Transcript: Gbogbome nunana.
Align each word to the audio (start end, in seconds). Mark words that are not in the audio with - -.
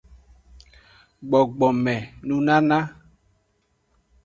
Gbogbome 1.29 1.95
nunana. 2.25 2.77